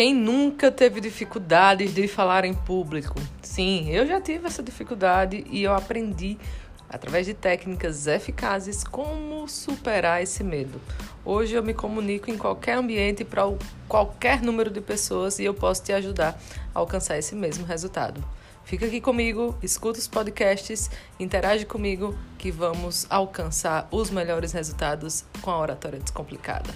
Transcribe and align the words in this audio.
Quem 0.00 0.14
nunca 0.14 0.70
teve 0.70 0.98
dificuldades 0.98 1.92
de 1.92 2.08
falar 2.08 2.46
em 2.46 2.54
público? 2.54 3.20
Sim, 3.42 3.90
eu 3.90 4.06
já 4.06 4.18
tive 4.18 4.46
essa 4.46 4.62
dificuldade 4.62 5.44
e 5.50 5.62
eu 5.62 5.74
aprendi 5.74 6.38
através 6.88 7.26
de 7.26 7.34
técnicas 7.34 8.06
eficazes 8.06 8.82
como 8.82 9.46
superar 9.46 10.22
esse 10.22 10.42
medo. 10.42 10.80
Hoje 11.22 11.54
eu 11.54 11.62
me 11.62 11.74
comunico 11.74 12.30
em 12.30 12.38
qualquer 12.38 12.78
ambiente 12.78 13.26
para 13.26 13.42
qualquer 13.86 14.40
número 14.40 14.70
de 14.70 14.80
pessoas 14.80 15.38
e 15.38 15.44
eu 15.44 15.52
posso 15.52 15.82
te 15.82 15.92
ajudar 15.92 16.40
a 16.74 16.78
alcançar 16.78 17.18
esse 17.18 17.34
mesmo 17.34 17.66
resultado. 17.66 18.24
Fica 18.64 18.86
aqui 18.86 19.02
comigo, 19.02 19.54
escuta 19.62 19.98
os 19.98 20.08
podcasts, 20.08 20.90
interage 21.18 21.66
comigo 21.66 22.16
que 22.38 22.50
vamos 22.50 23.06
alcançar 23.10 23.86
os 23.90 24.08
melhores 24.08 24.52
resultados 24.52 25.26
com 25.42 25.50
a 25.50 25.58
oratória 25.58 25.98
descomplicada. 25.98 26.70